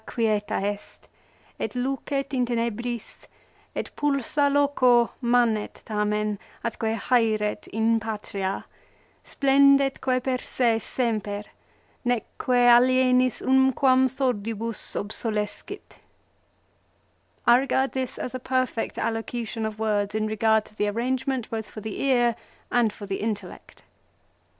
xxviii." 0.07 0.09
Qu 0.15 0.21
in 0.21 0.41
tempestate 0.41 0.41
sseva 0.41 0.65
quieta 0.65 0.73
est, 0.73 1.07
et 1.59 1.75
lucet 1.75 2.33
in 2.33 2.45
tenebris, 2.47 3.27
et 3.75 3.95
pulsa 3.95 4.51
loco 4.51 5.11
manet 5.21 5.83
tamen, 5.85 6.39
atque 6.65 6.97
hseret 6.97 7.67
in 7.67 7.99
patria, 7.99 8.65
splendetque 9.23 10.23
per 10.23 10.39
se 10.39 10.79
semper, 10.79 11.43
neque 12.03 12.67
alienis 12.71 13.43
unquam 13.43 14.07
sordibus 14.07 14.95
obsolescit." 14.95 15.97
I 17.45 17.57
regard 17.57 17.91
this 17.91 18.17
as 18.17 18.33
a 18.33 18.39
perfect 18.39 18.97
allocution 18.97 19.67
of 19.67 19.77
words 19.77 20.15
in 20.15 20.25
regard 20.25 20.65
to 20.65 20.73
the 20.75 20.87
arrangement 20.87 21.47
both 21.51 21.69
for 21.69 21.81
the 21.81 22.01
ear 22.01 22.35
and 22.71 22.91
for 22.91 23.05
the 23.05 23.17
intellect. 23.17 23.83